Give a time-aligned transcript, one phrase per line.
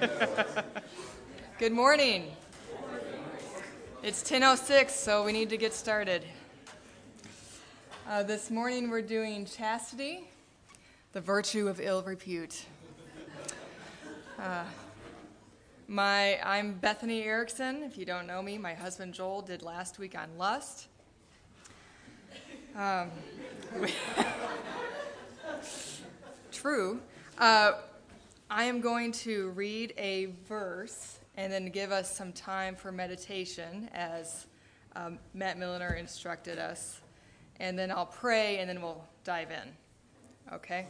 [1.58, 2.30] Good morning.
[4.02, 6.24] It's 10:06, so we need to get started.
[8.08, 10.24] Uh, this morning we're doing chastity,
[11.12, 12.64] the virtue of ill repute.
[14.38, 14.64] Uh,
[15.86, 17.82] my, I'm Bethany Erickson.
[17.82, 20.88] If you don't know me, my husband Joel did last week on lust.
[22.74, 23.10] Um,
[26.52, 27.02] true.
[27.36, 27.72] Uh,
[28.52, 33.88] I am going to read a verse and then give us some time for meditation
[33.94, 34.48] as
[34.96, 37.00] um, Matt Milliner instructed us.
[37.60, 40.52] And then I'll pray and then we'll dive in.
[40.52, 40.88] Okay?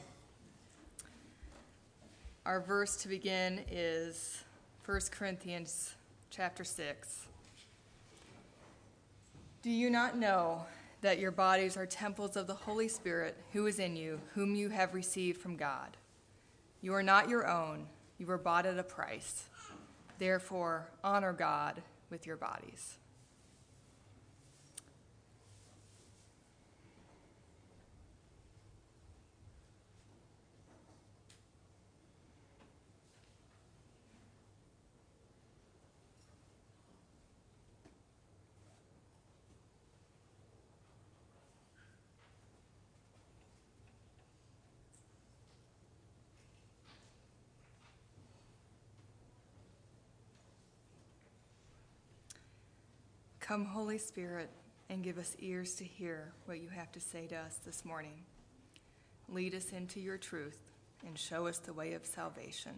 [2.46, 4.42] Our verse to begin is
[4.86, 5.96] 1 Corinthians
[6.30, 7.26] chapter 6.
[9.60, 10.64] Do you not know
[11.02, 14.70] that your bodies are temples of the Holy Spirit who is in you, whom you
[14.70, 15.98] have received from God?
[16.82, 17.86] You are not your own,
[18.18, 19.44] you were bought at a price.
[20.18, 22.99] Therefore, honor God with your bodies.
[53.50, 54.48] Come, Holy Spirit,
[54.90, 58.22] and give us ears to hear what you have to say to us this morning.
[59.28, 60.70] Lead us into your truth
[61.04, 62.70] and show us the way of salvation.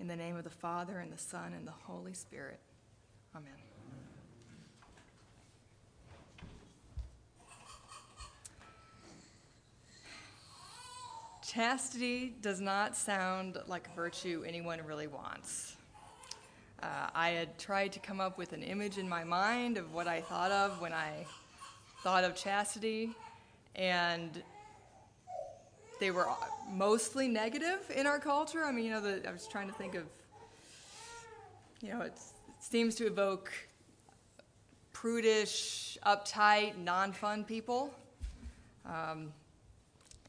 [0.00, 2.58] In the name of the Father, and the Son, and the Holy Spirit.
[3.36, 3.52] Amen.
[11.46, 15.76] Chastity does not sound like a virtue anyone really wants.
[16.82, 20.08] Uh, I had tried to come up with an image in my mind of what
[20.08, 21.26] I thought of when I
[22.02, 23.10] thought of chastity,
[23.76, 24.42] and
[26.00, 26.26] they were
[26.68, 28.64] mostly negative in our culture.
[28.64, 30.02] I mean, you know, the, I was trying to think of,
[31.80, 32.18] you know, it
[32.58, 33.52] seems to evoke
[34.92, 37.94] prudish, uptight, non fun people.
[38.84, 39.32] Um,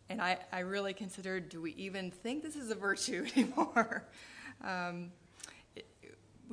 [0.09, 4.03] and I, I really considered do we even think this is a virtue anymore?
[4.63, 5.11] um,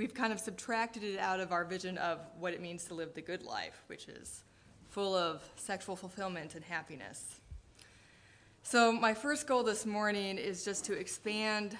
[0.01, 3.13] we've kind of subtracted it out of our vision of what it means to live
[3.13, 4.45] the good life, which is
[4.89, 7.39] full of sexual fulfillment and happiness.
[8.63, 11.77] So, my first goal this morning is just to expand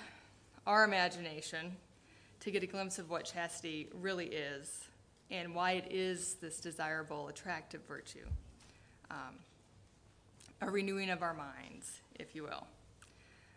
[0.67, 1.75] our imagination
[2.41, 4.85] to get a glimpse of what chastity really is
[5.31, 8.27] and why it is this desirable, attractive virtue.
[9.11, 9.39] Um,
[10.61, 12.67] a renewing of our minds, if you will.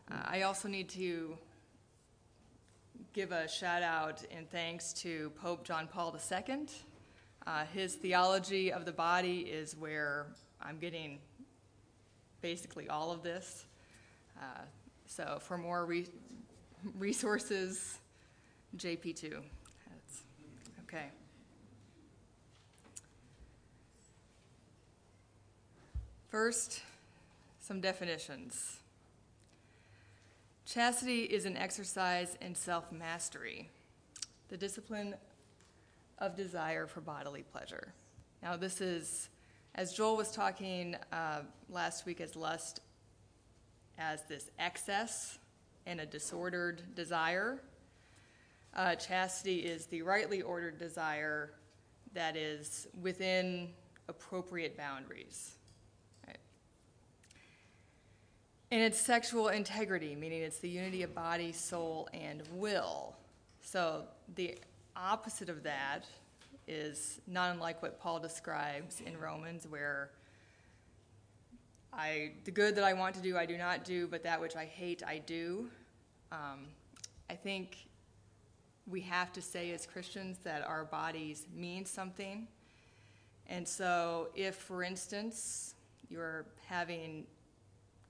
[0.10, 1.38] Uh, I also need to
[3.14, 6.68] give a shout out and thanks to Pope John Paul II.
[7.46, 10.28] Uh, his theology of the body is where
[10.62, 11.20] I'm getting
[12.42, 13.66] basically all of this.
[14.42, 14.62] Uh,
[15.06, 16.08] so for more re-
[16.98, 18.00] resources,
[18.78, 19.32] JP2.
[19.32, 20.22] That's,
[20.88, 21.06] okay.
[26.30, 26.82] First,
[27.60, 28.80] some definitions.
[30.74, 33.70] Chastity is an exercise in self mastery,
[34.50, 35.14] the discipline
[36.18, 37.94] of desire for bodily pleasure.
[38.42, 39.30] Now, this is,
[39.76, 42.80] as Joel was talking uh, last week, as lust
[44.00, 45.38] as this excess
[45.86, 47.62] and a disordered desire.
[48.76, 51.52] Uh, chastity is the rightly ordered desire
[52.16, 53.70] that is within
[54.08, 55.54] appropriate boundaries.
[58.74, 63.16] And it's sexual integrity, meaning it's the unity of body, soul, and will.
[63.62, 64.58] So the
[64.96, 66.06] opposite of that
[66.68, 70.10] is not unlike what Paul describes in Romans, where
[71.94, 74.56] I the good that I want to do I do not do, but that which
[74.56, 75.70] I hate I do.
[76.32, 76.66] Um,
[77.30, 77.78] I think
[78.88, 82.48] we have to say as Christians that our bodies mean something.
[83.46, 85.76] And so, if, for instance,
[86.10, 87.28] you're having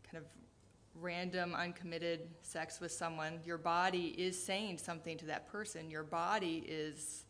[0.10, 0.43] kind of
[1.00, 5.90] random, uncommitted sex with someone, your body is saying something to that person.
[5.90, 7.26] Your body is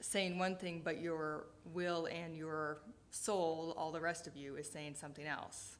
[0.00, 2.78] saying one thing, but your will and your
[3.10, 5.76] soul, all the rest of you, is saying something else.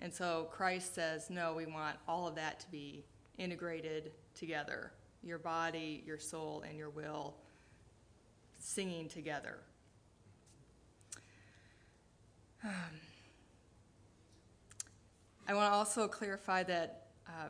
[0.00, 3.04] And so Christ says, no, we want all of that to be
[3.38, 7.34] integrated together your body, your soul, and your will
[8.58, 9.58] singing together.
[12.66, 12.70] Um,
[15.46, 17.48] I want to also clarify that uh,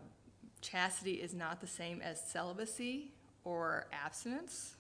[0.61, 3.13] chastity is not the same as celibacy
[3.45, 4.75] or abstinence.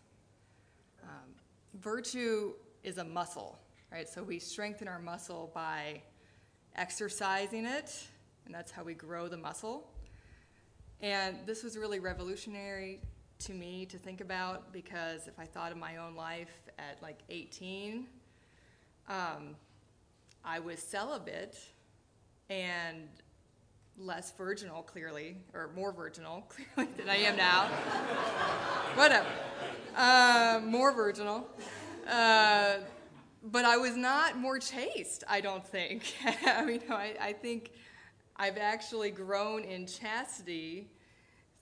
[1.02, 1.34] Um,
[1.80, 3.56] virtue is a muscle,
[3.92, 4.08] right?
[4.08, 6.02] So we strengthen our muscle by
[6.74, 8.04] exercising it,
[8.46, 9.88] and that's how we grow the muscle.
[11.00, 13.00] And this was really revolutionary
[13.40, 17.20] to me to think about because if I thought of my own life at like
[17.30, 18.06] 18,
[19.08, 19.54] um,
[20.44, 21.58] I was celibate
[22.50, 23.08] and
[23.98, 26.42] less virginal, clearly, or more virginal,
[26.74, 27.68] clearly, than I am now.
[28.94, 29.28] Whatever.
[29.96, 31.48] Uh, more virginal.
[32.08, 32.76] Uh,
[33.42, 36.14] but I was not more chaste, I don't think.
[36.46, 37.72] I mean, I, I think
[38.36, 40.88] I've actually grown in chastity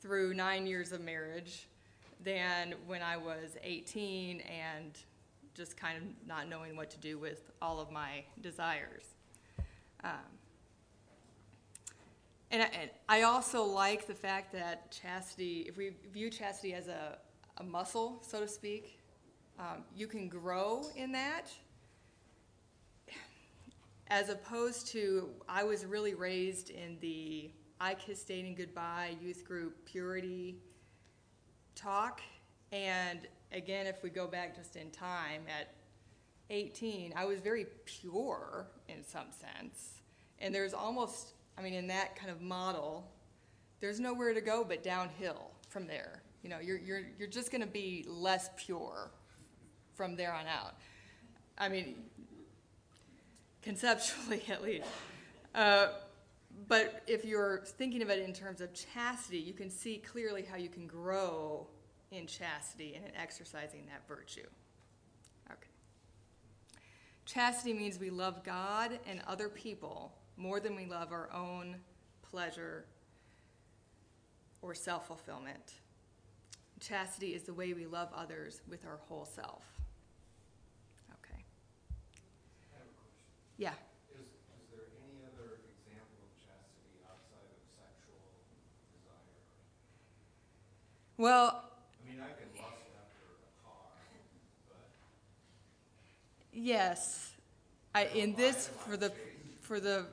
[0.01, 1.69] through nine years of marriage
[2.25, 4.99] than when I was 18 and
[5.55, 9.05] just kind of not knowing what to do with all of my desires.
[10.03, 10.11] Um,
[12.53, 16.87] and, I, and I also like the fact that chastity, if we view chastity as
[16.87, 17.19] a,
[17.57, 19.01] a muscle, so to speak,
[19.59, 21.47] um, you can grow in that.
[24.09, 27.51] As opposed to I was really raised in the
[27.81, 30.57] I kiss dating goodbye youth group purity
[31.75, 32.21] talk.
[32.71, 33.21] And
[33.53, 35.75] again if we go back just in time at
[36.51, 40.01] 18 I was very pure in some sense.
[40.39, 43.11] And there's almost I mean in that kind of model
[43.81, 47.61] there's nowhere to go but downhill from there you know you're you're you're just going
[47.61, 49.11] to be less pure
[49.95, 50.75] from there on out
[51.59, 51.97] I mean
[53.63, 54.87] conceptually at least.
[55.55, 55.89] Uh,
[56.69, 60.57] but if you're thinking of it in terms of chastity, you can see clearly how
[60.57, 61.67] you can grow
[62.11, 64.47] in chastity and in exercising that virtue.
[65.51, 65.71] Okay.
[67.25, 71.77] Chastity means we love God and other people more than we love our own
[72.29, 72.85] pleasure
[74.61, 75.75] or self fulfillment.
[76.81, 79.63] Chastity is the way we love others with our whole self.
[81.13, 81.45] Okay.
[83.57, 83.71] Yeah.
[84.15, 84.27] Is, is
[84.73, 88.19] there any other example of chastity outside of sexual
[88.99, 89.39] desire?
[91.19, 91.63] Well,
[92.03, 93.95] I mean, I can lust after a car,
[94.69, 94.91] but.
[96.53, 97.31] Yes.
[97.95, 99.13] I, in this, for the,
[99.61, 100.07] for the,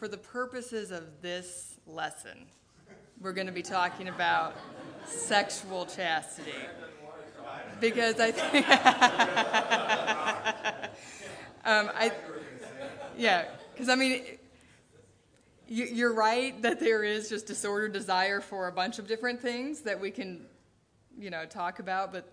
[0.00, 2.46] for the purposes of this lesson,
[3.20, 4.56] we're going to be talking about
[5.04, 6.54] sexual chastity.
[7.80, 8.66] Because I think,
[11.66, 12.12] um, I,
[13.18, 13.44] yeah,
[13.74, 14.22] because I mean,
[15.68, 19.82] you, are right that there is just disordered desire for a bunch of different things
[19.82, 20.46] that we can,
[21.18, 22.26] you know, talk about, but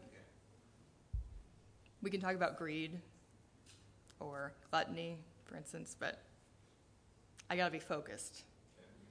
[2.01, 2.97] we can talk about greed
[4.21, 6.21] or gluttony, for instance, but
[7.49, 8.43] I got to be focused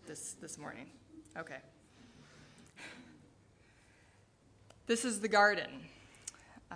[0.06, 0.86] this, this morning.
[1.38, 1.56] Okay.
[4.86, 5.70] This is the garden.
[6.70, 6.74] Uh,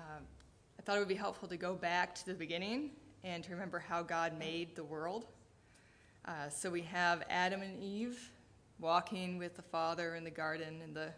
[0.78, 2.92] I thought it would be helpful to go back to the beginning
[3.24, 5.26] and to remember how God made the world.
[6.24, 8.30] Uh, so we have Adam and Eve
[8.78, 11.08] walking with the Father in the garden in the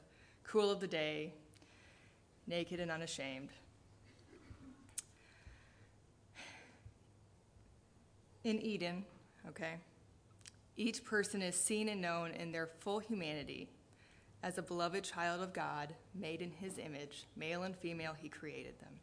[0.43, 1.33] cool of the day,
[2.49, 3.51] naked and unashamed.
[8.43, 9.05] In Eden,
[9.49, 9.75] okay,
[10.77, 13.69] each person is seen and known in their full humanity
[14.43, 18.79] as a beloved child of God, made in his image, male and female, he created
[18.81, 18.99] them.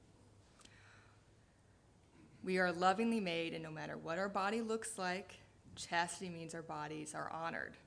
[2.43, 5.39] We are lovingly made, and no matter what our body looks like,
[5.75, 7.77] chastity means our bodies are honored.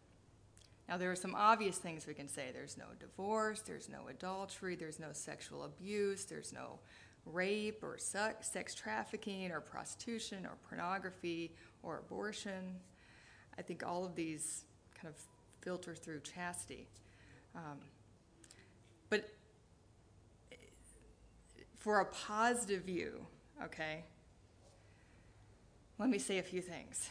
[0.88, 2.50] Now, there are some obvious things we can say.
[2.52, 6.80] There's no divorce, there's no adultery, there's no sexual abuse, there's no
[7.24, 12.76] rape or sex trafficking or prostitution or pornography or abortion.
[13.58, 15.20] I think all of these kind of
[15.60, 16.88] filter through chastity.
[17.54, 17.78] Um,
[19.10, 19.28] but
[21.78, 23.26] for a positive view,
[23.62, 24.04] okay,
[25.98, 27.08] let me say a few things.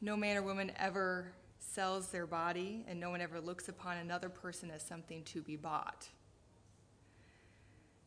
[0.00, 4.28] No man or woman ever sells their body, and no one ever looks upon another
[4.28, 6.08] person as something to be bought.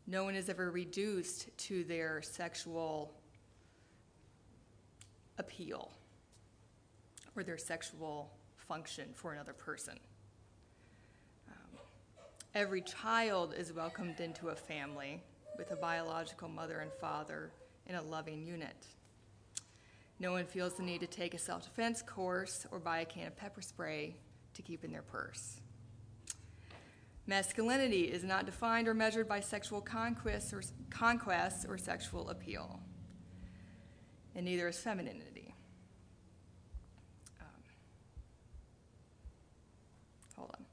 [0.05, 3.13] No one is ever reduced to their sexual
[5.37, 5.91] appeal
[7.35, 9.99] or their sexual function for another person.
[11.49, 11.79] Um,
[12.55, 15.21] every child is welcomed into a family
[15.57, 17.51] with a biological mother and father
[17.87, 18.87] in a loving unit.
[20.19, 23.27] No one feels the need to take a self defense course or buy a can
[23.27, 24.15] of pepper spray
[24.53, 25.59] to keep in their purse.
[27.25, 32.79] Masculinity is not defined or measured by sexual conquests or, conquests or sexual appeal,
[34.35, 35.53] and neither is femininity.
[37.39, 37.63] Um,
[40.35, 40.65] hold on.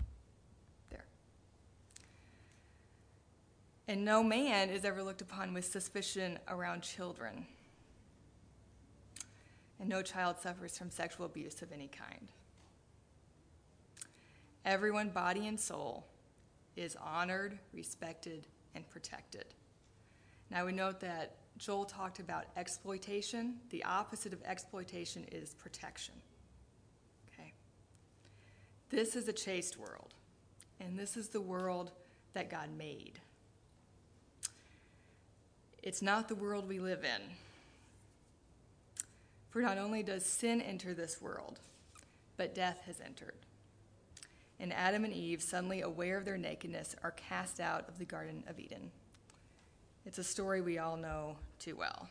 [3.90, 7.44] And no man is ever looked upon with suspicion around children.
[9.80, 12.28] And no child suffers from sexual abuse of any kind.
[14.64, 16.06] Everyone, body and soul,
[16.76, 19.46] is honored, respected, and protected.
[20.52, 23.56] Now we note that Joel talked about exploitation.
[23.70, 26.14] The opposite of exploitation is protection.
[27.34, 27.54] Okay?
[28.88, 30.14] This is a chaste world,
[30.78, 31.90] and this is the world
[32.34, 33.18] that God made.
[35.82, 37.22] It's not the world we live in.
[39.50, 41.58] For not only does sin enter this world,
[42.36, 43.34] but death has entered.
[44.58, 48.44] And Adam and Eve, suddenly aware of their nakedness, are cast out of the Garden
[48.46, 48.90] of Eden.
[50.04, 52.08] It's a story we all know too well.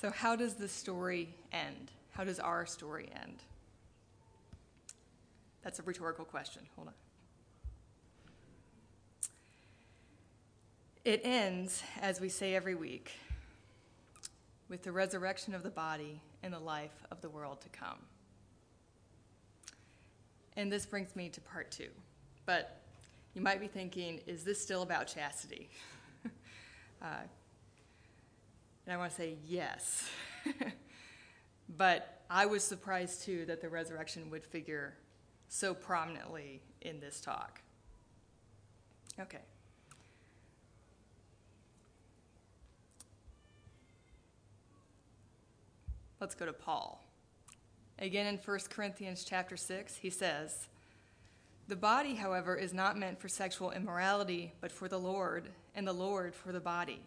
[0.00, 1.90] So, how does the story end?
[2.12, 3.42] How does our story end?
[5.66, 6.62] That's a rhetorical question.
[6.76, 6.94] Hold on.
[11.04, 13.10] It ends, as we say every week,
[14.68, 17.98] with the resurrection of the body and the life of the world to come.
[20.56, 21.88] And this brings me to part two.
[22.44, 22.80] But
[23.34, 25.68] you might be thinking, is this still about chastity?
[27.02, 27.24] uh,
[28.86, 30.08] and I want to say yes.
[31.76, 34.94] but I was surprised too that the resurrection would figure
[35.48, 37.60] so prominently in this talk.
[39.18, 39.38] Okay.
[46.20, 47.02] Let's go to Paul.
[47.98, 50.68] Again in 1 Corinthians chapter 6, he says,
[51.68, 55.92] The body, however, is not meant for sexual immorality, but for the Lord, and the
[55.92, 57.00] Lord for the body.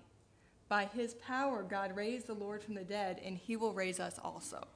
[0.67, 4.19] By his power, God raised the Lord from the dead, and he will raise us
[4.24, 4.67] also.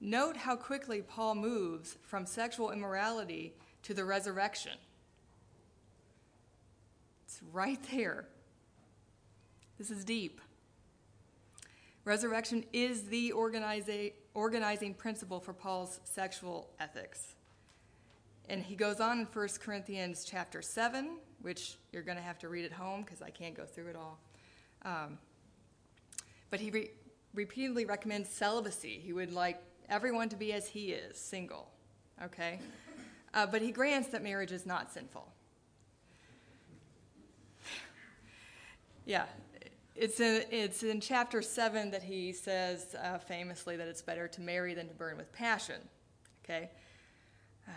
[0.00, 4.72] Note how quickly Paul moves from sexual immorality to the resurrection.
[7.24, 8.26] It's right there.
[9.78, 10.40] This is deep.
[12.04, 17.34] Resurrection is the organizing principle for Paul's sexual ethics.
[18.48, 22.48] And he goes on in 1 Corinthians chapter 7, which you're going to have to
[22.48, 24.20] read at home because I can't go through it all.
[24.82, 25.18] Um,
[26.50, 26.90] but he re-
[27.34, 29.00] repeatedly recommends celibacy.
[29.02, 31.70] He would like everyone to be as he is, single.
[32.22, 32.58] Okay?
[33.34, 35.30] Uh, but he grants that marriage is not sinful.
[39.04, 39.24] yeah,
[39.94, 44.40] it's in, it's in chapter 7 that he says uh, famously that it's better to
[44.40, 45.80] marry than to burn with passion.
[46.44, 46.70] Okay?
[47.66, 47.72] Uh,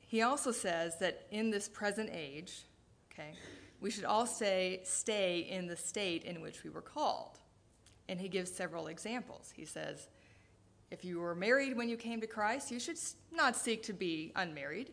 [0.00, 2.64] he also says that in this present age,
[3.12, 3.32] okay,
[3.80, 7.38] we should all stay, stay in the state in which we were called.
[8.08, 9.52] And he gives several examples.
[9.54, 10.08] He says,
[10.92, 12.98] if you were married when you came to Christ, you should
[13.32, 14.90] not seek to be unmarried.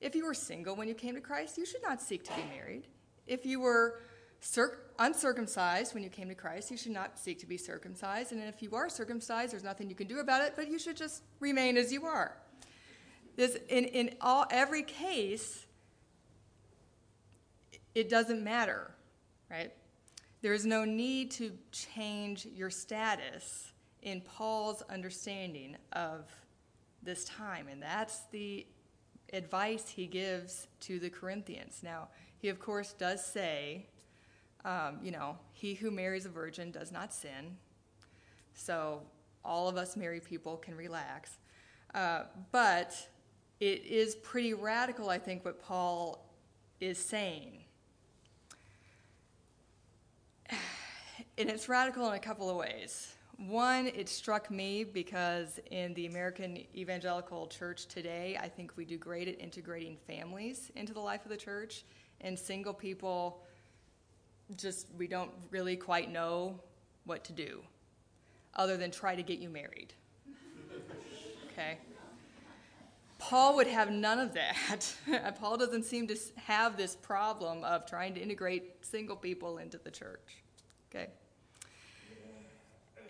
[0.00, 2.42] If you were single when you came to Christ, you should not seek to be
[2.56, 2.88] married.
[3.26, 4.00] If you were
[4.98, 8.32] uncircumcised when you came to Christ, you should not seek to be circumcised.
[8.32, 10.96] And if you are circumcised, there's nothing you can do about it, but you should
[10.96, 12.34] just remain as you are.
[13.36, 15.66] This, in, in all, every case,
[17.94, 18.90] it doesn't matter,
[19.50, 19.72] right?
[20.40, 23.71] There is no need to change your status
[24.02, 26.24] in Paul's understanding of
[27.02, 27.68] this time.
[27.68, 28.66] And that's the
[29.32, 31.80] advice he gives to the Corinthians.
[31.82, 33.86] Now, he, of course, does say
[34.64, 37.56] um, you know, he who marries a virgin does not sin.
[38.54, 39.02] So
[39.44, 41.38] all of us married people can relax.
[41.94, 42.94] Uh, but
[43.60, 46.24] it is pretty radical, I think, what Paul
[46.80, 47.64] is saying.
[51.38, 53.14] And it's radical in a couple of ways.
[53.48, 58.96] One, it struck me because in the American evangelical church today, I think we do
[58.96, 61.84] great at integrating families into the life of the church,
[62.20, 63.42] and single people
[64.56, 66.60] just we don't really quite know
[67.04, 67.62] what to do
[68.54, 69.92] other than try to get you married.
[71.52, 71.76] Okay?
[73.18, 75.36] Paul would have none of that.
[75.38, 79.90] Paul doesn't seem to have this problem of trying to integrate single people into the
[79.90, 80.42] church.
[80.90, 81.08] Okay?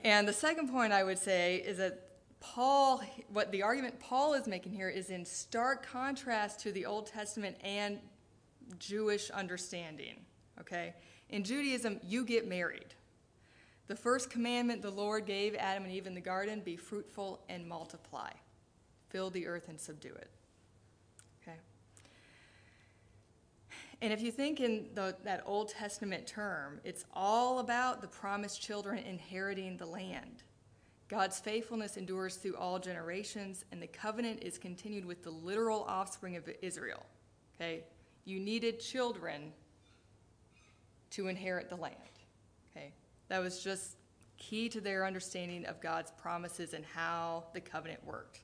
[0.03, 2.09] And the second point I would say is that
[2.41, 3.01] Paul,
[3.33, 7.57] what the argument Paul is making here is in stark contrast to the Old Testament
[7.63, 8.01] and
[8.79, 10.17] Jewish understanding.
[10.61, 10.95] Okay?
[11.31, 12.95] In Judaism, you get married.
[13.87, 17.69] The first commandment the Lord gave Adam and Eve in the garden be fruitful and
[17.69, 18.31] multiply,
[19.09, 20.31] fill the earth and subdue it.
[21.43, 21.57] Okay?
[24.03, 28.61] And if you think in the, that Old Testament term, it's all about the promised
[28.61, 30.43] children inheriting the land.
[31.09, 36.35] God's faithfulness endures through all generations, and the covenant is continued with the literal offspring
[36.35, 37.07] of Israel.
[37.55, 37.85] Okay?
[38.25, 39.53] You needed children
[41.11, 41.95] to inherit the land.
[42.75, 42.93] Okay?
[43.29, 43.99] That was just
[44.37, 48.41] key to their understanding of God's promises and how the covenant worked.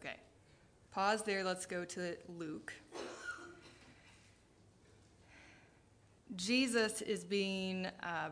[0.00, 0.16] Okay.
[0.92, 1.44] Pause there.
[1.44, 2.72] Let's go to Luke.
[6.34, 8.30] Jesus is being uh,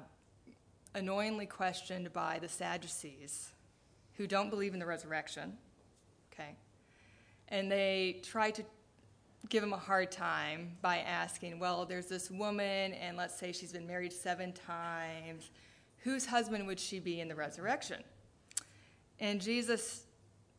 [0.97, 3.50] annoyingly questioned by the Sadducees
[4.17, 5.57] who don't believe in the resurrection.
[6.33, 6.57] Okay.
[7.47, 8.65] And they try to
[9.49, 13.73] give him a hard time by asking, well, there's this woman, and let's say she's
[13.73, 15.50] been married seven times.
[15.99, 18.03] Whose husband would she be in the resurrection?
[19.21, 20.07] And Jesus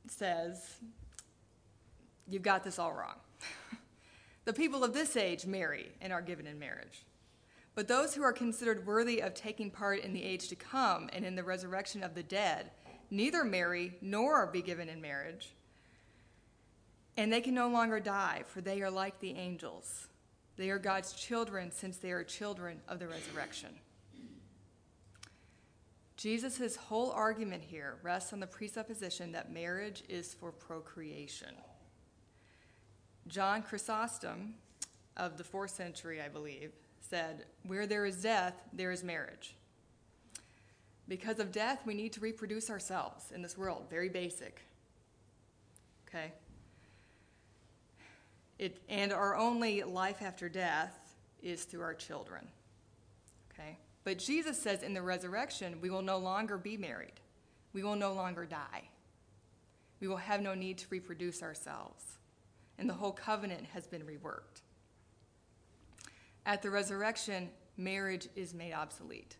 [0.07, 0.79] says,
[2.29, 3.15] You've got this all wrong.
[4.45, 7.05] the people of this age marry and are given in marriage.
[7.75, 11.25] But those who are considered worthy of taking part in the age to come and
[11.25, 12.71] in the resurrection of the dead
[13.11, 15.53] neither marry nor be given in marriage.
[17.17, 20.07] And they can no longer die, for they are like the angels.
[20.57, 23.69] They are God's children since they are children of the resurrection.
[26.17, 31.55] Jesus' whole argument here rests on the presupposition that marriage is for procreation.
[33.29, 34.55] John Chrysostom
[35.15, 39.55] of the fourth century, I believe, said, Where there is death, there is marriage.
[41.07, 43.85] Because of death, we need to reproduce ourselves in this world.
[43.89, 44.61] Very basic.
[46.07, 46.31] Okay?
[48.57, 52.47] It, and our only life after death is through our children.
[53.53, 53.77] Okay?
[54.03, 57.19] But Jesus says in the resurrection, we will no longer be married.
[57.73, 58.89] We will no longer die.
[59.99, 62.19] We will have no need to reproduce ourselves
[62.79, 64.61] and the whole covenant has been reworked.
[66.45, 69.35] At the resurrection, marriage is made obsolete.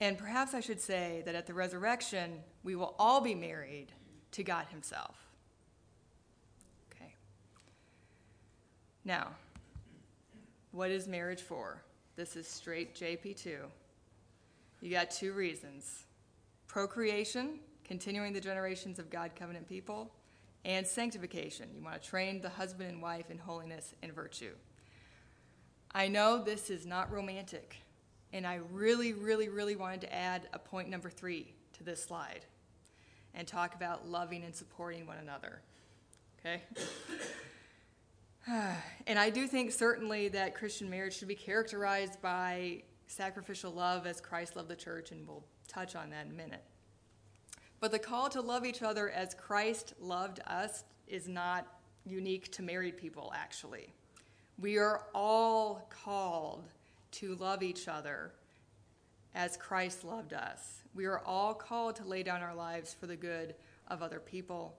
[0.00, 3.86] And perhaps I should say that at the resurrection, we will all be married
[4.32, 5.16] to God Himself.
[6.92, 7.14] Okay.
[9.04, 9.30] Now,
[10.72, 11.82] what is marriage for?
[12.16, 13.56] This is straight JP2.
[14.82, 16.04] You got two reasons
[16.66, 20.10] procreation, continuing the generations of God covenant people,
[20.64, 21.68] and sanctification.
[21.74, 24.54] You want to train the husband and wife in holiness and virtue.
[25.92, 27.76] I know this is not romantic,
[28.32, 32.46] and I really, really, really wanted to add a point number three to this slide
[33.34, 35.60] and talk about loving and supporting one another.
[36.40, 36.62] Okay?
[39.06, 44.20] and I do think certainly that Christian marriage should be characterized by sacrificial love as
[44.20, 46.64] Christ loved the church, and we'll touch on that in a minute.
[47.80, 51.66] But the call to love each other as Christ loved us is not
[52.06, 53.92] unique to married people, actually.
[54.58, 56.68] We are all called
[57.12, 58.32] to love each other
[59.34, 60.82] as Christ loved us.
[60.94, 63.54] We are all called to lay down our lives for the good
[63.88, 64.76] of other people.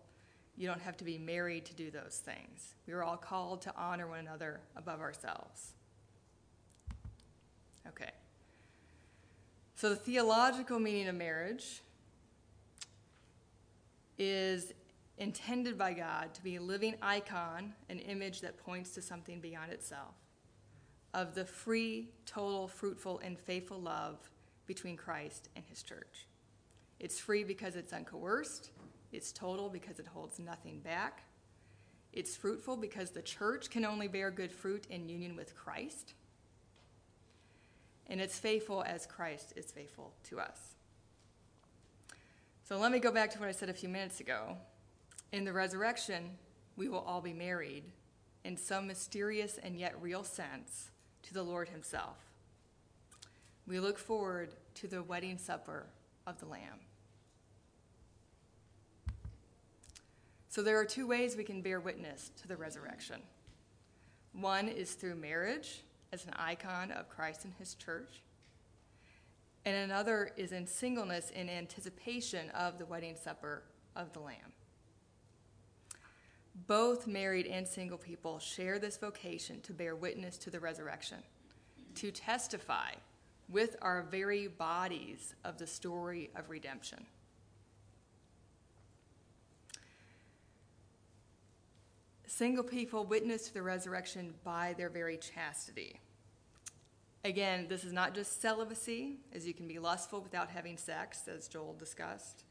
[0.57, 2.75] You don't have to be married to do those things.
[2.87, 5.73] We are all called to honor one another above ourselves.
[7.87, 8.11] Okay.
[9.75, 11.81] So, the theological meaning of marriage
[14.17, 14.73] is
[15.17, 19.71] intended by God to be a living icon, an image that points to something beyond
[19.71, 20.15] itself,
[21.13, 24.17] of the free, total, fruitful, and faithful love
[24.65, 26.27] between Christ and his church.
[26.99, 28.69] It's free because it's uncoerced,
[29.11, 31.23] it's total because it holds nothing back,
[32.11, 36.13] it's fruitful because the church can only bear good fruit in union with Christ,
[38.07, 40.74] and it's faithful as Christ is faithful to us.
[42.67, 44.57] So let me go back to what I said a few minutes ago.
[45.31, 46.31] In the resurrection,
[46.75, 47.83] we will all be married
[48.43, 50.89] in some mysterious and yet real sense
[51.21, 52.17] to the Lord Himself.
[53.67, 55.85] We look forward to the wedding supper
[56.25, 56.79] of the Lamb.
[60.49, 63.21] So there are two ways we can bear witness to the resurrection.
[64.33, 68.23] One is through marriage as an icon of Christ and His church
[69.65, 73.63] and another is in singleness in anticipation of the wedding supper
[73.95, 74.53] of the Lamb.
[76.67, 81.17] Both married and single people share this vocation to bear witness to the resurrection,
[81.95, 82.91] to testify
[83.49, 87.05] with our very bodies of the story of redemption.
[92.27, 95.99] Single people witness to the resurrection by their very chastity.
[97.25, 101.47] Again, this is not just celibacy, as you can be lustful without having sex, as
[101.47, 102.43] Joel discussed.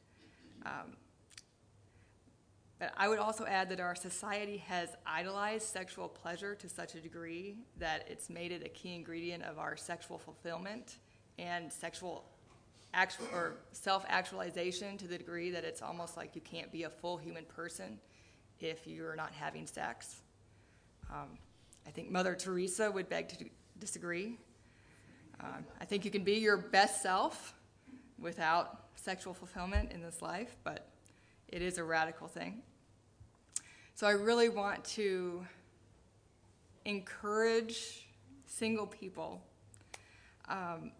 [0.66, 0.96] Um,
[2.80, 7.00] but I would also add that our society has idolized sexual pleasure to such a
[7.00, 10.96] degree that it's made it a key ingredient of our sexual fulfillment
[11.38, 12.24] and sexual
[12.94, 17.16] actual or self-actualization to the degree that it's almost like you can't be a full
[17.16, 17.96] human person
[18.58, 20.22] if you're not having sex.
[21.12, 21.38] Um,
[21.87, 23.44] I think Mother Teresa would beg to
[23.78, 24.37] disagree.
[25.40, 27.55] Um, I think you can be your best self
[28.18, 30.88] without sexual fulfillment in this life, but
[31.49, 32.62] it is a radical thing.
[33.94, 35.47] So I really want to
[36.85, 38.07] encourage
[38.47, 39.42] single people
[40.49, 40.92] um,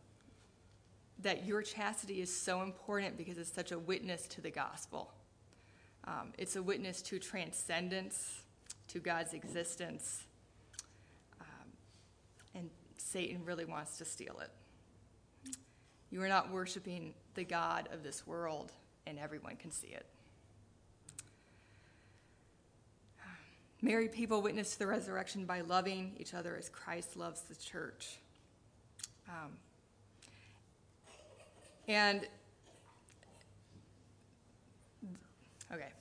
[1.21, 5.13] that your chastity is so important because it's such a witness to the gospel.
[6.07, 8.43] Um, it's a witness to transcendence,
[8.89, 10.25] to God's existence,
[13.15, 14.51] Satan really wants to steal it.
[16.11, 18.73] You are not worshiping the God of this world,
[19.07, 20.05] and everyone can see it.
[23.81, 28.19] Married people witness the resurrection by loving each other as Christ loves the church.
[29.29, 29.53] Um,
[31.87, 32.27] and,
[35.73, 35.93] okay.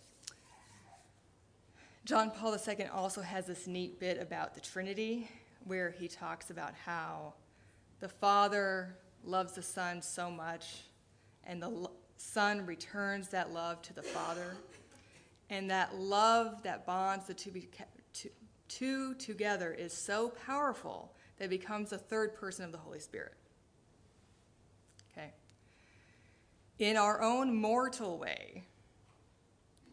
[2.06, 5.30] John Paul II also has this neat bit about the Trinity
[5.66, 7.34] where he talks about how
[8.00, 10.82] the Father loves the Son so much,
[11.46, 14.56] and the Son returns that love to the Father.
[15.50, 17.34] And that love that bonds the
[18.68, 23.36] two, together is so powerful that it becomes a third person of the Holy Spirit.
[25.12, 25.32] Okay?
[26.80, 28.64] In our own mortal way,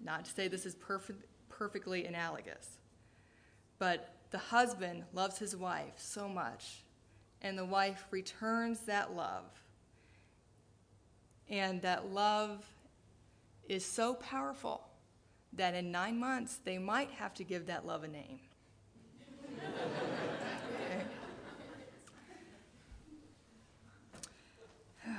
[0.02, 2.78] not to say this is perfect, perfectly analogous,
[3.78, 6.82] but the husband loves his wife so much,
[7.42, 9.44] and the wife returns that love.
[11.48, 12.64] And that love
[13.68, 14.82] is so powerful
[15.52, 18.38] that in nine months they might have to give that love a name.
[19.66, 21.04] okay.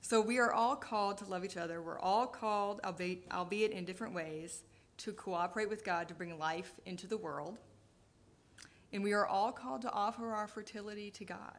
[0.00, 1.82] So we are all called to love each other.
[1.82, 4.62] We're all called, albeit, albeit in different ways,
[4.98, 7.58] to cooperate with God to bring life into the world.
[8.92, 11.58] And we are all called to offer our fertility to God.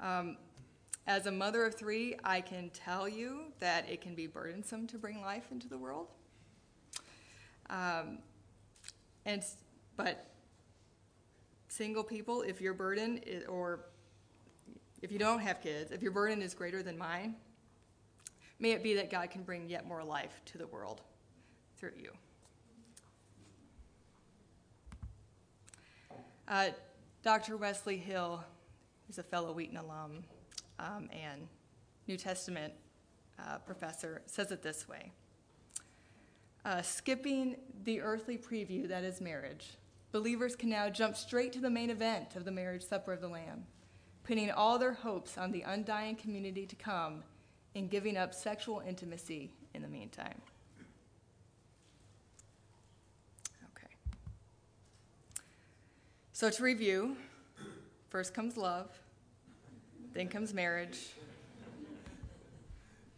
[0.00, 0.36] Um,
[1.06, 4.98] as a mother of three, I can tell you that it can be burdensome to
[4.98, 6.08] bring life into the world.
[7.68, 8.18] Um,
[9.26, 9.42] and
[9.96, 10.30] but
[11.68, 13.86] single people, if your burden is, or
[15.02, 17.36] if you don't have kids, if your burden is greater than mine,
[18.58, 21.02] may it be that God can bring yet more life to the world
[21.76, 22.10] through you.
[26.46, 26.68] Uh,
[27.22, 27.56] Dr.
[27.56, 28.44] Wesley Hill
[29.08, 30.24] is a fellow Wheaton alum
[30.78, 31.48] um, and
[32.06, 32.72] New Testament
[33.38, 35.10] uh, professor, says it this way
[36.64, 39.76] uh, Skipping the earthly preview that is marriage,
[40.12, 43.28] believers can now jump straight to the main event of the marriage supper of the
[43.28, 43.64] Lamb,
[44.22, 47.22] putting all their hopes on the undying community to come
[47.74, 50.40] and giving up sexual intimacy in the meantime.
[53.76, 53.88] Okay.
[56.34, 57.16] So to review,
[58.10, 58.90] first comes love.
[60.14, 60.98] Then comes marriage.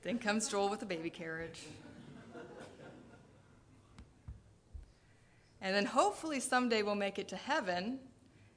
[0.03, 1.63] Then comes Joel with a baby carriage.
[5.63, 8.01] And then hopefully someday we'll make it to heaven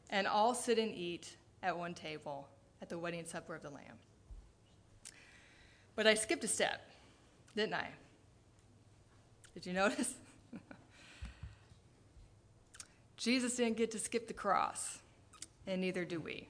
[0.09, 2.49] and all sit and eat at one table
[2.81, 3.95] at the wedding supper of the Lamb.
[5.95, 6.81] But I skipped a step,
[7.55, 7.87] didn't I?
[9.53, 10.15] Did you notice?
[13.19, 14.99] Jesus didn't get to skip the cross,
[15.67, 16.47] and neither do we.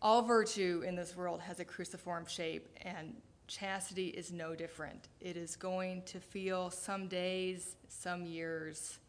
[0.00, 3.16] All virtue in this world has a cruciform shape, and
[3.48, 5.08] chastity is no different.
[5.20, 9.00] It is going to feel some days, some years,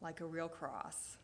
[0.00, 1.18] like a real cross.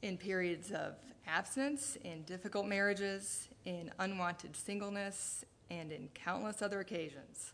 [0.00, 0.94] In periods of
[1.26, 7.52] absence, in difficult marriages, in unwanted singleness, and in countless other occasions,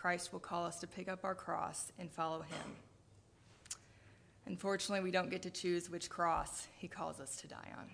[0.00, 2.76] Christ will call us to pick up our cross and follow him.
[4.46, 7.90] Unfortunately, we don't get to choose which cross he calls us to die on.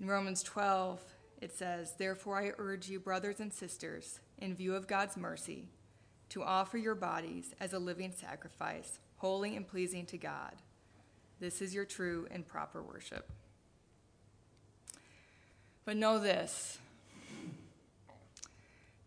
[0.00, 1.02] In Romans 12,
[1.42, 5.68] it says, Therefore, I urge you, brothers and sisters, in view of God's mercy,
[6.30, 10.54] to offer your bodies as a living sacrifice, holy and pleasing to God.
[11.40, 13.30] This is your true and proper worship.
[15.84, 16.78] But know this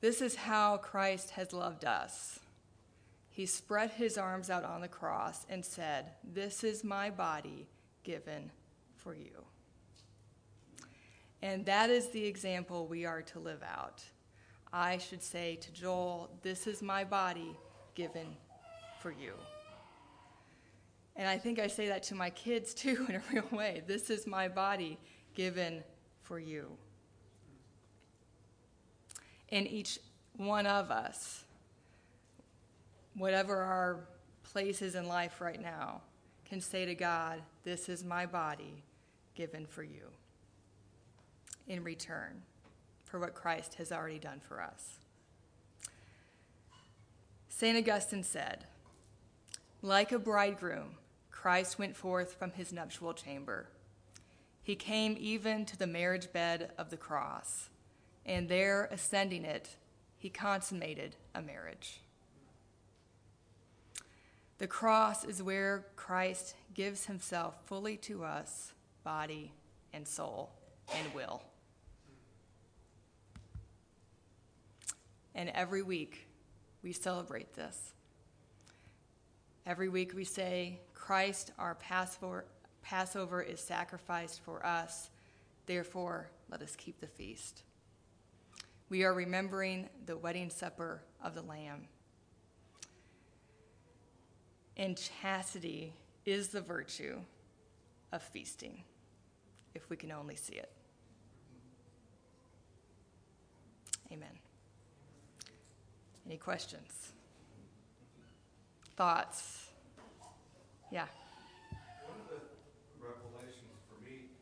[0.02, 2.42] this is how Christ has loved us
[3.32, 7.68] he spread his arms out on the cross and said, This is my body
[8.04, 8.52] given
[8.98, 9.46] for you.
[11.42, 14.04] And that is the example we are to live out.
[14.74, 17.58] I should say to Joel, This is my body
[17.96, 18.36] given
[19.00, 19.34] for you.
[21.16, 23.82] And I think I say that to my kids too in a real way.
[23.88, 25.00] This is my body
[25.36, 25.86] given
[26.22, 26.68] for you.
[29.52, 30.00] And each
[30.38, 31.44] one of us,
[33.16, 34.00] whatever our
[34.44, 36.02] place is in life right now,
[36.46, 38.84] can say to God, This is my body
[39.36, 40.10] given for you
[41.68, 42.42] in return
[43.06, 45.00] for what Christ has already done for us.
[47.50, 47.78] St.
[47.78, 48.66] Augustine said,
[49.82, 50.96] Like a bridegroom,
[51.30, 53.68] Christ went forth from his nuptial chamber.
[54.64, 57.70] He came even to the marriage bed of the cross,
[58.26, 59.76] and there, ascending it,
[60.18, 62.02] he consummated a marriage.
[64.60, 69.54] The cross is where Christ gives himself fully to us, body
[69.92, 70.52] and soul
[70.96, 71.42] and will.
[75.34, 76.28] And every week
[76.84, 77.94] we celebrate this.
[79.66, 85.10] Every week we say, Christ, our Passover, is sacrificed for us,
[85.66, 87.64] therefore let us keep the feast.
[88.92, 91.88] We are remembering the wedding supper of the Lamb.
[94.76, 95.94] And chastity
[96.26, 97.22] is the virtue
[98.12, 98.84] of feasting,
[99.74, 100.74] if we can only see it.
[104.12, 104.28] Amen.
[106.26, 107.14] Any questions?
[108.98, 109.68] Thoughts?
[110.92, 111.06] Yeah.
[112.04, 112.44] One of the
[113.00, 114.36] revelations for me,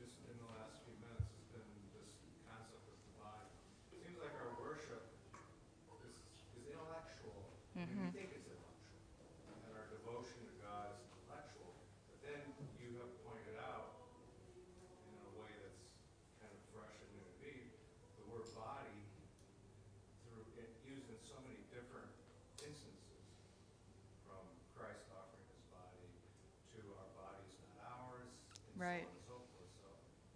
[0.00, 2.08] just in the last few minutes, has been this
[2.48, 3.44] concept of the body.
[3.92, 5.04] It seems like our worship
[6.00, 6.16] is,
[6.56, 7.52] is intellectual.
[7.76, 11.76] I mean, We think it's intellectual, and our devotion to God is intellectual.
[12.08, 12.40] But then
[12.80, 14.00] you have pointed out,
[15.04, 15.92] in a way that's
[16.40, 17.52] kind of fresh and new to me,
[18.16, 18.96] the word body
[20.24, 22.08] through, it used in so many different
[22.64, 23.24] instances,
[24.26, 24.42] from
[24.76, 26.04] Christ offering his body
[26.76, 28.28] to our bodies not ours,
[28.68, 29.06] and Right.
[29.24, 29.70] so on and so forth.
[29.80, 29.88] So,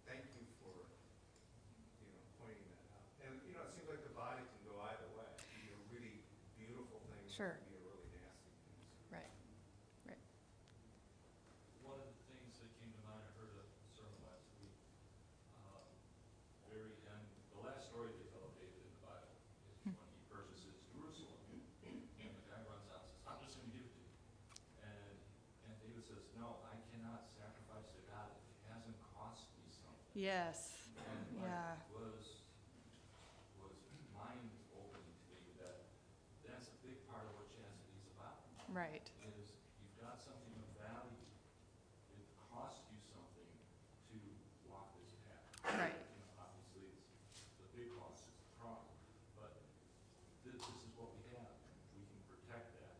[0.09, 0.73] thank you for,
[2.01, 3.05] you know, pointing that out.
[3.25, 5.29] And, you know, it seems like the body can go either way.
[5.29, 6.15] It can be a really
[6.59, 7.59] beautiful thing, or it Sure.
[7.59, 8.79] can be a really nasty thing.
[9.11, 9.27] Right.
[11.83, 14.71] One of the things that came to mind, I heard a sermon last week,
[15.59, 15.83] uh,
[16.71, 19.35] very end, the last story they tell of David in the Bible
[19.83, 21.35] is when he purchases Jerusalem.
[21.83, 24.15] And the guy runs out and says, I'm just gonna give it to you.
[24.79, 25.15] And,
[25.67, 30.07] and David says, no, I cannot sacrifice to God if it hasn't cost me something.
[30.15, 30.87] Yes.
[31.03, 31.75] And Yeah.
[31.83, 32.47] like was,
[33.59, 33.75] was
[34.15, 35.91] mind opening to me that
[36.47, 38.39] that's a big part of what chastity is about
[38.73, 39.05] Right.
[39.23, 41.23] is you've got something of value.
[42.17, 43.47] It costs you something
[44.11, 44.15] to
[44.67, 45.47] walk this path.
[45.79, 45.95] Right.
[45.95, 48.83] You know, obviously, it's, the big cost is the cross,
[49.39, 49.53] but
[50.43, 51.55] this, this is what we have.
[51.95, 52.95] We can protect that.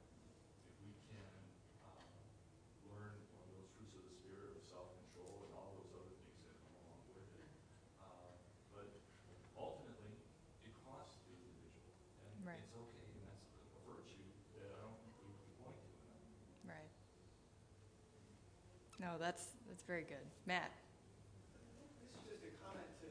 [0.69, 1.28] If we can,
[1.84, 2.08] um,
[2.95, 6.39] learn one of those fruits of the spirit of self-control and all those other things
[6.48, 7.50] that come along with it.
[8.00, 8.32] Uh,
[8.71, 8.88] But
[9.60, 10.15] ultimately,
[10.63, 11.91] it costs the individual.
[12.48, 12.56] Right.
[12.56, 13.43] And it's okay, and that's
[13.76, 14.24] a virtue
[14.62, 16.24] that I don't think we can point to enough.
[16.65, 16.91] Right.
[19.05, 20.25] No, that's that's very good.
[20.49, 20.73] Matt.
[22.01, 23.09] This is just a comment to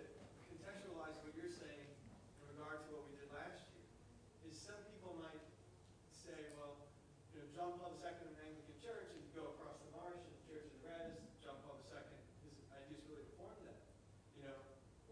[0.51, 3.87] contextualize what you're saying in regard to what we did last year.
[4.43, 5.39] Is some people might
[6.11, 6.83] say, well,
[7.31, 10.35] you know, John Paul II of Anglican Church, and you go across the marsh, and
[10.35, 12.03] the Church of the Res, John Paul II,
[12.43, 13.79] his ideas really reformed that.
[14.35, 14.59] You know,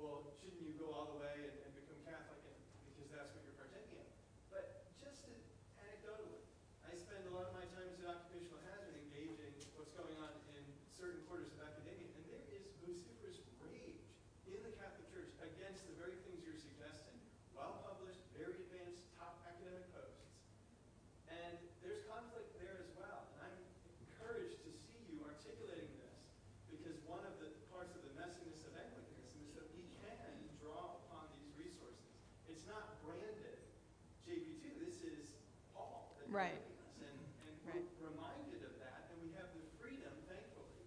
[0.03, 2.59] well, shouldn't you go all the way and, and become Catholic and,
[2.91, 4.11] because that's what you're partaking in?
[4.51, 5.47] But just to-
[5.79, 6.43] anecdotally,
[6.83, 10.35] I spend a lot of my time as an occupational hazard engaging what's going on
[10.59, 13.99] in certain quarters of academia, and there is vociferous rage
[14.47, 17.17] in the Catholic Church against the very things you're suggesting.
[17.59, 20.31] Well-published, very advanced, top academic posts.
[21.27, 23.27] And there's conflict there as well.
[23.35, 23.59] And I'm
[24.07, 26.19] encouraged to see you articulating this,
[26.71, 30.31] because one of the parts of the messiness of Anglicanism is that we can
[30.63, 32.15] draw upon these resources.
[32.47, 33.59] It's not branded
[34.29, 35.35] JP2, this is
[35.75, 36.55] Paul that you're Right.
[36.63, 36.95] giving us.
[37.03, 37.19] And,
[37.51, 37.83] and Right.
[37.99, 40.87] we're reminded of that, and we have the freedom, thankfully,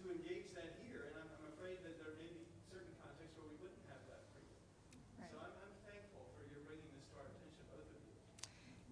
[0.00, 1.12] to engage that here.
[1.12, 4.22] And I'm, I'm afraid that there may be certain contexts where we wouldn't have that
[4.32, 4.56] freedom.
[5.20, 5.28] Right.
[5.28, 8.16] So I'm, I'm thankful for your bringing this to our attention, both of you.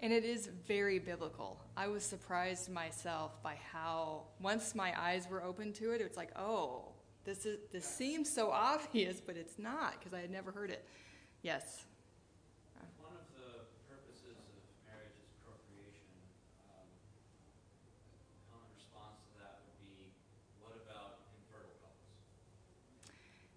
[0.00, 1.58] And it is very biblical.
[1.76, 6.30] I was surprised myself by how once my eyes were open to it, it's like,
[6.36, 6.84] oh,
[7.24, 10.84] this is this seems so obvious, but it's not because I had never heard it.
[11.42, 11.84] Yes.
[13.02, 14.46] One of the purposes of
[14.86, 16.14] marriage is procreation.
[16.62, 16.86] Um,
[18.52, 20.14] Common response to that would be,
[20.62, 21.98] what about infertile couples?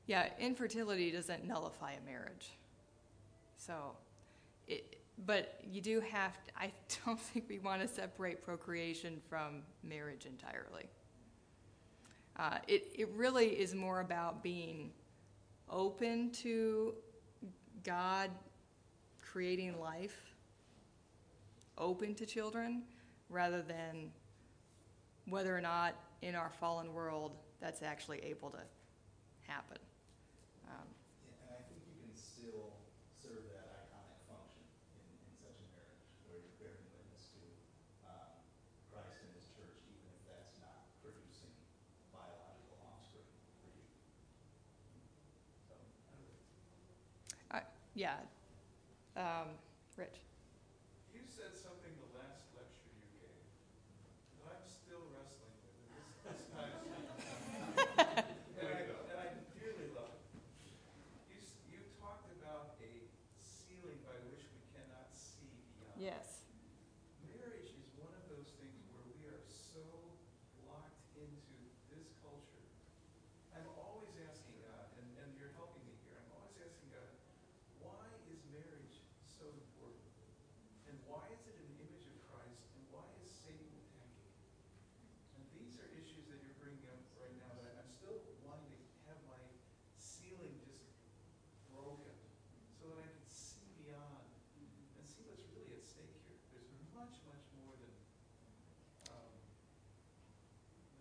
[0.08, 2.58] Yeah, infertility doesn't nullify a marriage.
[3.58, 3.94] So,
[4.68, 6.72] it, but you do have, to, I
[7.06, 10.86] don't think we want to separate procreation from marriage entirely.
[12.38, 14.92] Uh, it, it really is more about being
[15.70, 16.94] open to
[17.84, 18.30] God
[19.22, 20.36] creating life,
[21.78, 22.84] open to children,
[23.30, 24.12] rather than
[25.28, 27.32] whether or not in our fallen world
[27.62, 28.60] that's actually able to
[29.48, 29.78] happen.
[30.68, 30.84] Um,
[31.24, 32.76] Yeah, and I think you can still
[33.24, 34.68] serve that iconic function
[35.00, 37.42] in, in such a marriage, where you're bearing witness to,
[38.04, 38.36] um,
[38.92, 41.56] Christ and his church, even if that's not producing
[42.12, 43.32] biological offspring
[43.64, 43.88] for you.
[45.72, 45.80] So,
[47.96, 48.16] yeah.
[49.18, 49.52] Um,
[49.98, 50.24] Rich?
[51.14, 53.44] You said something the last lecture you gave
[54.40, 56.72] that I'm still wrestling with, and this, this time.
[58.62, 59.28] And I, and I
[59.60, 60.24] dearly love it.
[61.28, 62.92] You, s- you talked about a
[63.44, 66.00] ceiling by which we cannot see beyond.
[66.00, 66.48] Yes.
[67.28, 69.84] Marriage is one of those things where we are so
[70.64, 71.58] locked into
[71.92, 72.64] this culture.
[73.52, 77.12] I'm always asking God, and, and you're helping me here, I'm always asking God,
[77.84, 80.06] why is marriage so important?
[80.88, 84.38] And why is it an image of Christ, and why is Satan attacking it?
[85.40, 88.80] And these are issues that you're bringing up right now, that I'm still wanting to
[89.12, 89.40] have my
[90.00, 90.88] ceiling just
[91.74, 92.16] broken,
[92.80, 94.26] so that I can see beyond
[95.00, 96.40] and see what's really at stake here.
[96.56, 97.94] There's much, much more than
[99.12, 99.32] um,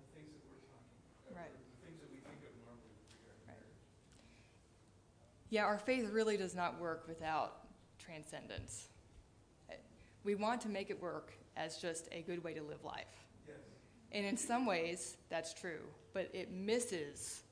[0.00, 0.96] the things that we're talking
[1.28, 1.44] about.
[1.46, 1.54] Right.
[1.54, 3.58] The things that we think of normally regarding Right.
[3.58, 3.82] marriage.
[5.50, 7.66] Yeah, our faith really does not work without
[7.98, 8.88] transcendence.
[10.22, 13.06] We want to make it work as just a good way to live life.
[13.46, 13.56] Yes.
[14.12, 15.80] And in some ways, that's true,
[16.12, 17.42] but it misses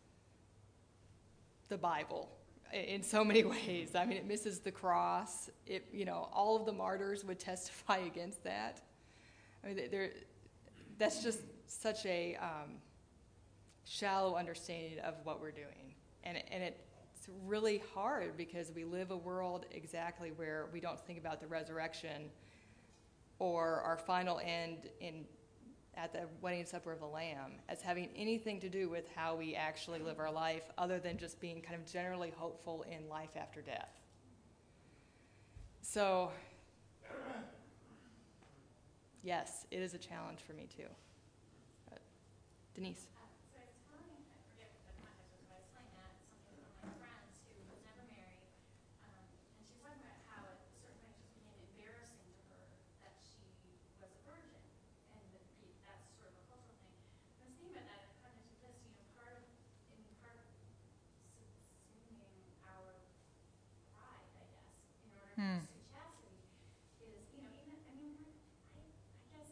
[1.69, 2.29] the Bible
[2.73, 3.95] in so many ways.
[3.95, 5.51] I mean, it misses the cross.
[5.67, 8.81] It, you know, all of the martyrs would testify against that.
[9.65, 10.11] I mean, there,
[10.99, 12.77] that's just such a um,
[13.85, 16.73] shallow understanding of what we're doing, and and
[17.29, 21.47] it's really hard because we live a world exactly where we don't think about the
[21.47, 22.31] resurrection
[23.39, 25.25] or our final end in
[25.97, 29.55] at the wedding supper of the Lamb as having anything to do with how we
[29.57, 33.61] actually live our life, other than just being kind of generally hopeful in life after
[33.63, 33.91] death.
[35.83, 36.31] So,
[39.23, 40.85] yes, it is a challenge for me too.
[42.75, 43.09] Denise.
[43.13, 45.93] Uh, So I was telling, I forget what the context was, but I was telling
[45.99, 48.47] that, something from my friends who was never married,
[49.05, 49.25] um,
[49.59, 52.33] and she was talking about how at a certain point it just became embarrassing to
[52.55, 52.63] her
[53.05, 53.45] that she
[54.01, 54.63] was a virgin,
[55.13, 56.97] and that be, that's sort of a cultural thing.
[56.97, 59.43] And I was thinking about that in context of this, you know, part of,
[59.93, 62.95] in part of subsuming our
[63.95, 64.71] pride, I guess,
[65.05, 65.59] in order to Hmm.
[65.67, 66.41] pursue chastity,
[67.03, 68.39] is, you know, even, I mean, we're-
[68.79, 69.51] I, I guess,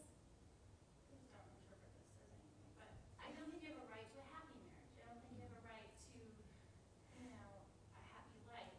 [1.07, 4.17] please don't interpret this as anything, but I don't think you have a right to
[4.21, 4.95] a happy marriage.
[4.99, 6.19] I don't think you have a right to,
[7.19, 7.49] you know,
[7.95, 8.75] a happy life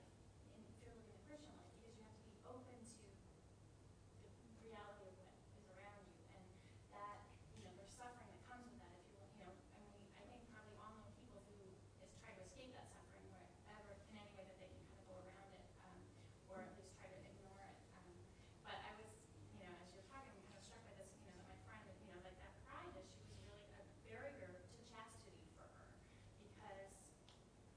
[0.52, 3.04] in, if you're living a Christian life, because you have to be open to
[4.18, 4.28] the
[4.64, 6.44] reality of what is around you, and
[6.94, 7.18] that,
[7.56, 10.22] you know, there's suffering that comes with that if you, you know, and we, I
[10.28, 11.56] think probably all know people who
[12.04, 15.06] is try to escape that suffering wherever, in any way that they can kind of
[15.08, 15.98] go around it, um,
[16.52, 17.74] or at least try to ignore it.
[17.96, 18.08] Um,
[18.66, 19.10] but I was,
[19.56, 21.58] you know, as you're talking, I'm kind of struck by this, you know, that my
[21.66, 25.86] friend, you know, like that pride issue was really a barrier to chastity for her
[26.42, 26.90] because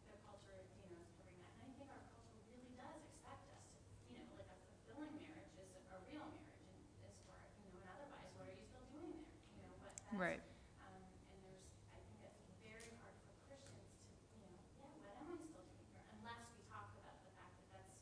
[0.07, 1.53] the culture, you know, is covering that.
[1.57, 3.77] And I think our culture really does expect us to,
[4.11, 7.81] you know, like a fulfilling marriage is a real marriage and as far, you know,
[7.81, 9.15] and otherwise, what are you still doing
[9.57, 9.71] there?
[9.71, 10.43] You Right.
[10.83, 11.63] um, and there's,
[11.95, 14.51] I think that's very hard for Christians to, you know,
[14.99, 16.03] yeah, what am I still doing here?
[16.19, 17.95] Unless we talk about the fact that that's,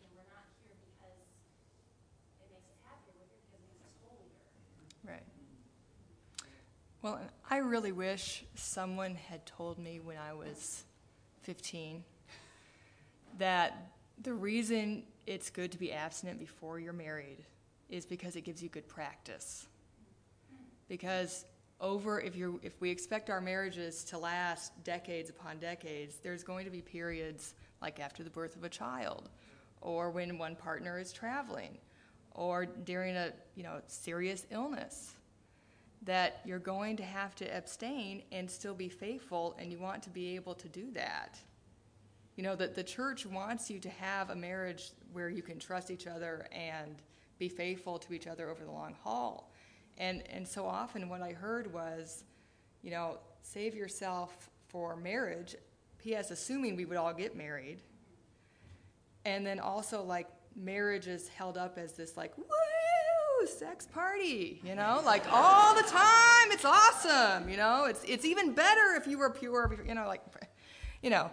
[0.00, 1.20] you know, we're not here because
[2.40, 4.48] it makes us happier, we're here because it makes us holier.
[5.04, 5.26] Right.
[7.04, 10.84] Well, and I really wish someone had told me when I was
[11.42, 12.04] 15
[13.38, 13.92] that
[14.22, 17.44] the reason it's good to be abstinent before you're married
[17.90, 19.66] is because it gives you good practice.
[20.92, 21.46] Because
[21.80, 26.66] over if you if we expect our marriages to last decades upon decades, there's going
[26.66, 29.30] to be periods like after the birth of a child
[29.80, 31.78] or when one partner is traveling
[32.32, 35.14] or during a, you know, serious illness
[36.02, 40.10] that you're going to have to abstain and still be faithful and you want to
[40.10, 41.38] be able to do that.
[42.36, 45.90] You know, that the church wants you to have a marriage where you can trust
[45.90, 46.96] each other and
[47.38, 49.51] be faithful to each other over the long haul.
[49.98, 52.24] And and so often what I heard was,
[52.82, 55.56] you know, save yourself for marriage
[56.02, 56.30] P.S.
[56.30, 57.78] assuming we would all get married.
[59.24, 60.26] And then also, like,
[60.56, 65.82] marriage is held up as this, like, woo, sex party, you know, like all the
[65.82, 66.50] time.
[66.50, 67.86] It's awesome, you know.
[67.86, 70.22] It's it's even better if you were pure, you know, like,
[71.02, 71.30] you know.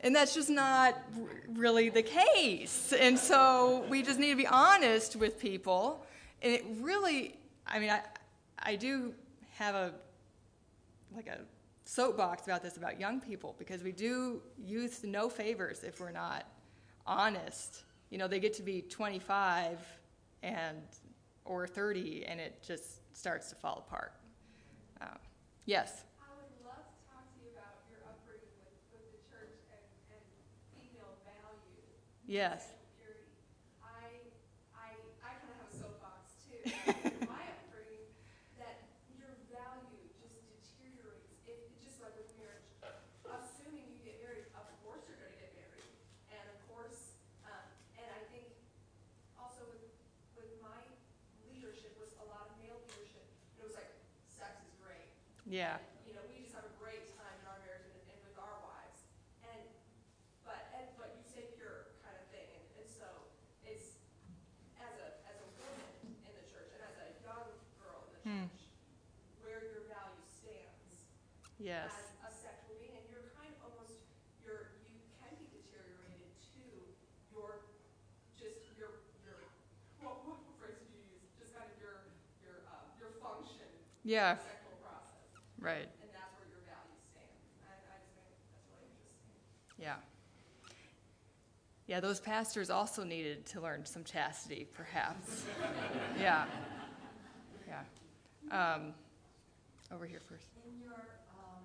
[0.00, 1.00] And that's just not
[1.48, 2.92] really the case.
[2.92, 6.04] And so we just need to be honest with people.
[6.42, 7.36] And it really,
[7.66, 8.00] I mean, I
[8.58, 9.14] I do
[9.58, 9.92] have a
[11.14, 11.38] like a
[11.84, 16.46] soapbox about this about young people because we do youth no favors if we're not
[17.06, 17.84] honest.
[18.10, 19.78] You know, they get to be 25
[20.42, 20.78] and
[21.44, 24.12] or 30 and it just starts to fall apart.
[25.00, 25.18] Um,
[25.66, 26.04] yes.
[26.20, 29.82] I would love to talk to you about your upbringing with, with the church and,
[30.14, 30.22] and
[30.78, 31.82] female value.
[32.26, 32.70] Yes.
[33.82, 34.22] I,
[34.76, 34.94] I,
[35.26, 36.62] I kind of have a soapbox too.
[37.26, 38.06] My upbringing,
[38.62, 38.86] that
[39.18, 41.34] your value just deteriorates.
[41.48, 42.66] It, it just like with marriage.
[43.26, 45.88] Assuming you get married, of course you're going to get married,
[46.30, 47.16] and of course,
[47.48, 47.64] um,
[47.98, 48.52] and I think
[49.40, 49.82] also with
[50.36, 50.78] with my
[51.48, 53.24] leadership was a lot of male leadership.
[53.58, 53.90] It was like
[54.28, 55.08] sex is great.
[55.52, 55.76] Yeah.
[56.08, 58.56] You know, we just have a great time in our marriage and, and with our
[58.64, 59.04] wives.
[59.44, 59.60] And,
[60.48, 62.48] but, and, but you stay pure kind of thing.
[62.56, 63.04] And, and so
[63.68, 64.00] it's,
[64.80, 65.92] as a, as a woman
[66.24, 67.52] in the church and as a young
[67.84, 68.48] girl in the Hmm.
[68.48, 68.64] church,
[69.44, 71.04] where your value stands
[71.60, 71.92] Yes.
[71.92, 72.96] as a sexual being.
[72.96, 74.00] And you're kind of almost,
[74.40, 76.64] you're, you can be deteriorated to
[77.28, 77.68] your,
[78.40, 79.44] just your, your,
[80.00, 81.28] what, what phrase did you use?
[81.36, 82.08] Just kind of your,
[82.40, 83.68] your, uh, your function.
[84.00, 84.40] Yeah.
[85.62, 85.86] Right.
[86.02, 87.30] and that's where your values stand.
[87.62, 89.38] I, I just think that's really interesting.
[89.78, 90.02] Yeah.
[91.86, 95.44] Yeah, those pastors also needed to learn some chastity, perhaps.
[96.20, 96.46] yeah.
[97.68, 97.82] Yeah.
[98.50, 98.92] Um,
[99.92, 100.48] over here first.
[100.64, 100.98] In your
[101.36, 101.62] um,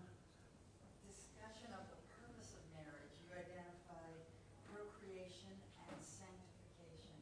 [1.08, 4.20] discussion of the purpose of marriage, you identified
[4.68, 5.56] procreation
[5.88, 7.16] and sanctification.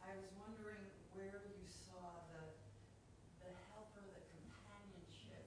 [0.00, 2.44] I was wondering where you saw the,
[3.44, 5.44] the helper, the companionship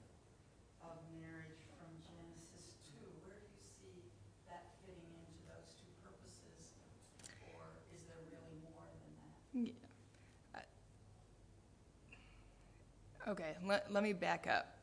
[0.82, 3.02] of marriage from Genesis 2.
[3.26, 3.98] Where do you see
[4.46, 6.70] that fitting into those two purposes?
[7.58, 9.34] Or is there really more than that?
[13.26, 14.76] Okay, let, let me back up.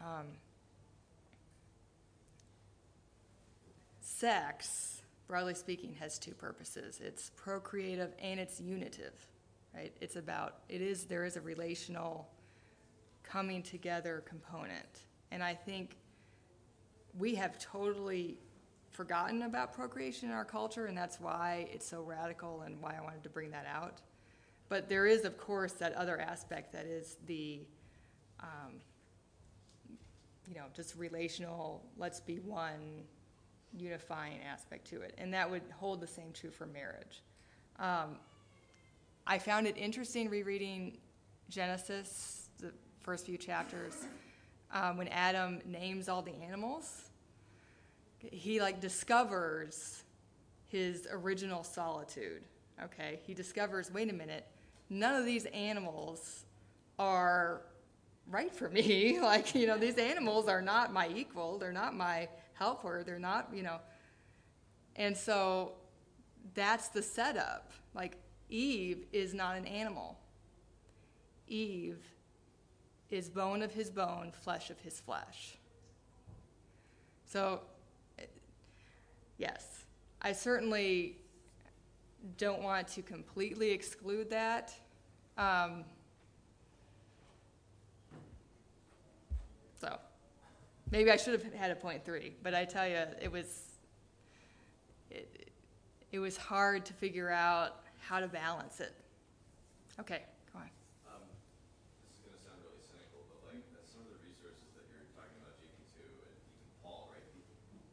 [0.00, 0.26] Um,
[4.00, 9.12] sex, broadly speaking, has two purposes it's procreative and it's unitive,
[9.74, 9.92] right?
[10.00, 12.28] It's about, it is, there is a relational
[13.22, 15.02] coming together component.
[15.30, 15.96] And I think
[17.18, 18.38] we have totally
[18.90, 23.02] forgotten about procreation in our culture, and that's why it's so radical and why I
[23.02, 24.00] wanted to bring that out.
[24.68, 27.60] But there is, of course, that other aspect that is the,
[28.40, 28.80] um,
[30.46, 33.04] you know, just relational, let's be one,
[33.76, 35.14] unifying aspect to it.
[35.18, 37.22] And that would hold the same true for marriage.
[37.78, 38.16] Um,
[39.26, 40.98] I found it interesting rereading
[41.48, 44.06] Genesis, the first few chapters,
[44.72, 47.10] um, when Adam names all the animals.
[48.18, 50.02] He like discovers
[50.66, 52.42] his original solitude.
[52.84, 54.46] Okay, he discovers, wait a minute,
[54.90, 56.44] none of these animals
[56.98, 57.62] are
[58.30, 59.20] right for me.
[59.22, 63.48] like, you know, these animals are not my equal, they're not my helper, they're not,
[63.52, 63.78] you know.
[64.96, 65.72] And so
[66.54, 67.70] that's the setup.
[67.94, 68.16] Like,
[68.48, 70.18] Eve is not an animal.
[71.46, 71.98] Eve
[73.10, 75.56] is bone of his bone, flesh of his flesh.
[77.24, 77.60] So,
[78.18, 78.24] eh,
[79.38, 79.84] yes,
[80.20, 81.16] I certainly
[82.36, 84.72] don't want to completely exclude that.
[85.36, 85.84] Um,
[89.80, 89.96] so,
[90.90, 93.62] maybe I should have had a point three, but I tell you, it was
[95.10, 95.50] it,
[96.12, 98.92] it was hard to figure out how to balance it.
[100.00, 100.70] Okay, go on.
[101.06, 101.22] Um,
[102.02, 105.06] this is gonna sound really cynical, but like, uh, some of the resources that you're
[105.14, 106.34] talking about, JP two, and even
[106.82, 107.22] Paul, right?
[107.22, 107.46] the-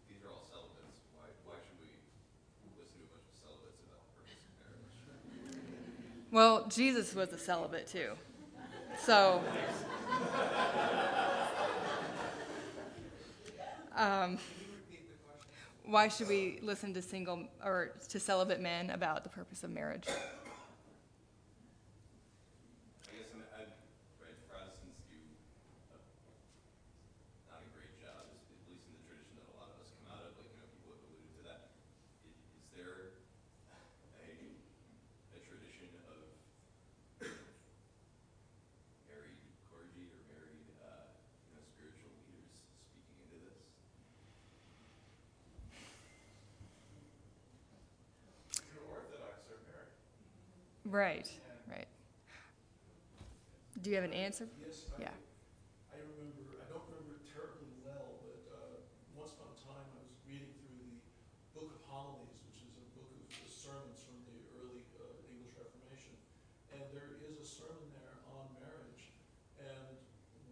[0.09, 1.01] These are all celibates.
[1.13, 1.93] Why, why should we
[2.77, 4.97] listen to a bunch of celibates about the purpose of marriage?
[6.35, 8.09] Well, Jesus was a celibate too.
[9.05, 9.41] So,
[13.95, 14.37] um,
[15.85, 20.03] why should we listen to single or to celibate men about the purpose of marriage?
[20.09, 20.11] I
[23.15, 23.61] guess, I'm, I,
[24.19, 25.15] right, Protestants do
[25.95, 25.99] a,
[27.47, 29.87] not a great job, at at least in the tradition that a lot of us
[30.03, 31.71] come out of, like, you know, people have alluded to that.
[32.27, 33.15] I- Is there
[34.19, 34.35] a,
[35.31, 36.27] a tradition of
[39.05, 39.37] married
[39.69, 41.13] clergy or married, uh,
[41.45, 43.61] you know, spiritual leaders speaking into this?
[50.95, 51.27] Right,
[51.67, 51.91] right.
[53.83, 54.47] Do you have an answer?
[54.63, 55.11] Yes, Yeah.
[55.91, 58.79] I, I remember, I don't remember it terribly well, but, uh,
[59.11, 60.95] once upon a time, I was reading through the
[61.51, 66.15] Book of Homilies, which is a book of sermons from the early, uh, English Reformation.
[66.71, 69.11] And there is a sermon there on marriage,
[69.59, 69.99] and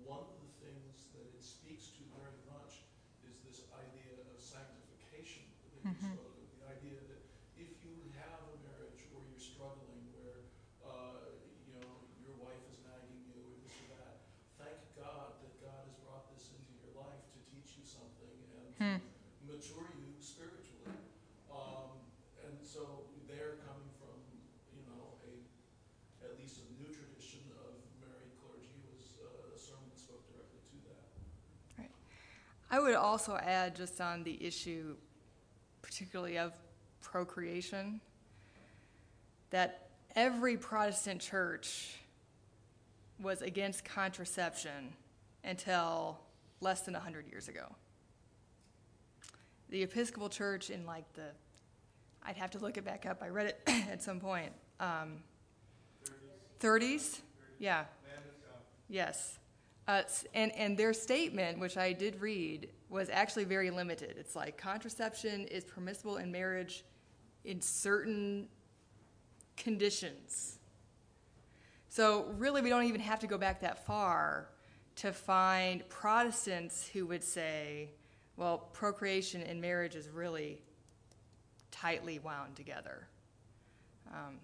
[0.04, 2.84] one of the things that it speaks to very much
[3.24, 6.20] is this idea of sanctification that you Mhm.
[6.20, 7.24] spoke of, the idea that
[7.56, 10.42] if you have a marriage where you're struggling, where,
[10.84, 11.38] uh,
[11.68, 11.92] you know,
[12.24, 14.16] your wife is nagging you or this or that,
[14.58, 18.74] thank God that God has brought this into your life to teach you something and
[18.80, 19.00] Hmm.
[19.00, 20.98] to mature you spiritually.
[21.52, 22.10] Um,
[22.44, 24.18] and so they're coming from,
[24.74, 25.32] you know, a,
[26.26, 30.60] at least a new tradition of married clergy was uh, a sermon that spoke directly
[30.74, 31.06] to that.
[32.74, 34.96] I would also add, just on the issue,
[35.84, 36.54] particularly of
[37.02, 38.02] procreation,
[39.52, 42.00] that every Protestant church
[43.22, 44.92] was against contraception
[45.44, 46.20] until
[46.62, 47.76] less than 100 years ago.
[49.70, 51.28] The Episcopal Church in like the,
[52.24, 53.62] I'd have to look it back up, I read it
[53.92, 54.52] at some point.
[54.80, 55.18] Um,
[56.60, 57.20] 30s?
[57.60, 57.84] Yeah.
[58.90, 59.38] Yes.
[59.88, 60.04] Uh,
[60.34, 64.16] and, and their statement, which I did read, was actually very limited.
[64.18, 66.86] It's like contraception is permissible in marriage
[67.44, 68.48] in certain
[69.58, 70.60] conditions.
[71.90, 74.50] So, really, we don't even have to go back that far
[74.96, 77.90] to find Protestants who would say,
[78.38, 80.62] well, procreation in marriage is really
[81.72, 83.08] tightly wound together.
[84.12, 84.40] Um,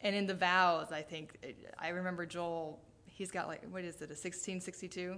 [0.00, 1.38] and in the vows, I think,
[1.78, 2.80] I remember Joel,
[3.14, 5.16] he's got like, what is it, a 1662?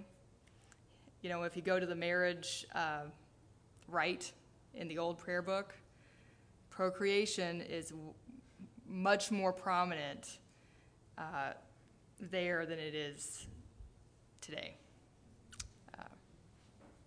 [1.22, 3.05] You know, if you go to the marriage uh,
[3.88, 4.32] rite
[4.74, 5.74] in the old prayer book,
[6.70, 8.12] procreation is w-
[8.86, 10.38] much more prominent
[11.16, 11.53] uh,
[12.20, 13.47] there than it is
[14.42, 14.76] today.
[15.99, 16.03] Uh,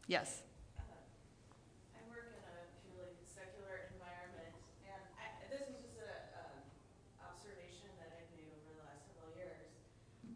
[0.08, 0.42] yes.
[1.94, 4.58] I work in a purely secular environment,
[4.90, 6.10] and I, this is just a,
[6.42, 6.58] um,
[7.30, 9.70] observation that I've made over the last several years.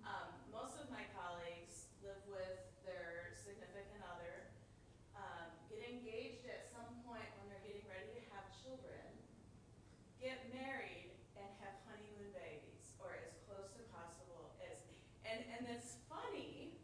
[0.05, 4.47] Um, most of my colleagues live with their significant other,
[5.17, 9.01] um, get engaged at some point when they're getting ready to have children,
[10.21, 14.79] get married, and have honeymoon babies, or as close to possible as,
[15.27, 16.75] and, and it's funny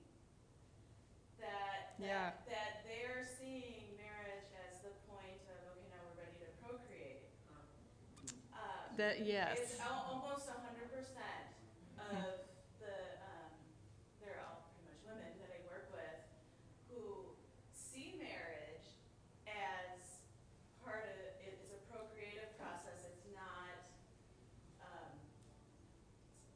[1.39, 2.33] that, Yeah.
[2.47, 7.27] that, that they're seeing marriage as the point of, okay, now we're ready to procreate.
[8.55, 9.55] Um, That, yes.
[9.63, 11.47] It's al- almost a hundred percent
[11.95, 12.43] of
[12.83, 13.47] the, um,
[14.19, 16.19] they're all pretty much women that I work with
[16.91, 17.31] who
[17.71, 18.83] see marriage
[19.47, 20.19] as
[20.83, 21.15] part of,
[21.47, 23.71] it's a procreative process, it's not,
[24.83, 25.15] um,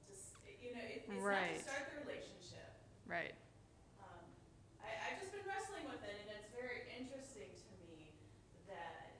[0.04, 1.56] just, you know, it, it's not Right.
[1.56, 2.76] to start the relationship.
[3.08, 3.32] Right.
[4.04, 4.20] Um,
[4.84, 8.12] I, I've just been wrestling with it, and it's very interesting to me
[8.68, 9.16] that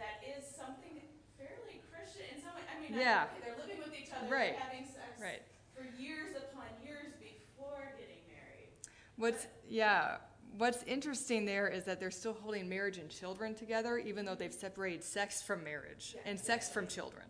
[0.00, 1.04] that is something
[1.36, 2.64] fairly Christian in some way.
[2.64, 3.26] I mean, I- Yeah.
[3.42, 4.56] they're living with each other, Right.
[4.56, 5.42] having sex Right.
[5.74, 8.68] for years upon years before getting married.
[9.16, 10.18] What's yeah,
[10.56, 14.54] what's interesting there is that they're still holding marriage and children together, even though they've
[14.54, 17.24] separated sex from marriage and sex from children.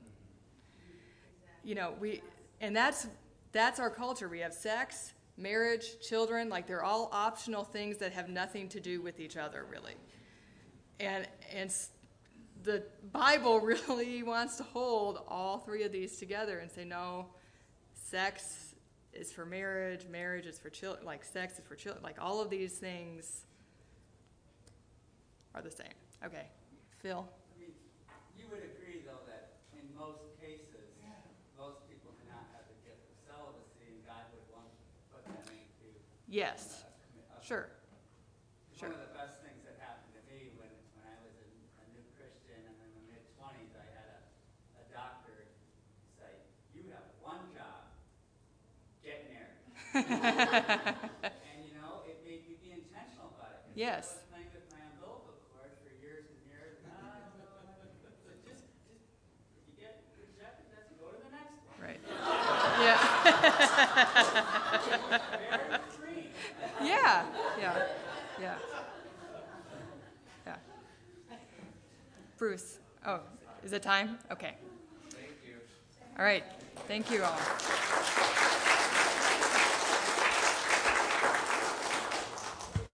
[1.64, 2.22] You know, we
[2.60, 3.06] and that's
[3.52, 4.28] that's our culture.
[4.28, 9.00] We have sex, marriage, children, like they're all optional things that have nothing to do
[9.00, 9.94] with each other, really.
[11.00, 11.72] And and
[12.66, 17.26] the Bible really wants to hold all three of these together and say no,
[17.94, 18.74] sex
[19.12, 22.50] is for marriage, marriage is for children, like sex is for children, like all of
[22.50, 23.46] these things
[25.54, 25.96] are the same.
[26.24, 26.46] Okay,
[27.00, 27.24] Phil.
[27.24, 27.72] I mean,
[28.36, 30.92] you would agree, though, that in most cases,
[31.56, 35.22] most people do not have the gift of celibacy, and God would want to put
[35.24, 35.88] them into.
[36.28, 37.70] Yes, commi- a- sure.
[38.76, 38.92] Sure.
[38.92, 40.68] One of the best things that happened to me when,
[41.00, 41.48] when I was a,
[41.80, 45.48] a new Christian and in the mid-twenties, I had a, a doctor
[46.20, 46.28] say,
[46.76, 47.88] you have one job,
[49.00, 49.56] get married.
[49.96, 53.64] And, you know, it made me be intentional about it.
[53.64, 54.04] 'cause Yes.
[54.04, 57.96] I was playing with my umbilical cord for years and years, and I oh, don't
[58.02, 58.62] so just, just,
[59.56, 61.80] if you get rejected, that's, go to the next one.
[61.80, 62.00] Right.
[62.76, 63.00] Yeah.
[66.82, 67.24] Yeah.
[67.58, 67.76] Yeah.
[68.38, 68.58] Yeah.
[70.46, 70.56] Yeah.
[72.36, 72.78] Bruce.
[73.06, 73.20] Oh,
[73.64, 74.18] is it time?
[74.30, 74.54] Okay.
[75.10, 75.54] Thank you.
[76.18, 76.44] All right.
[76.86, 77.38] Thank you all.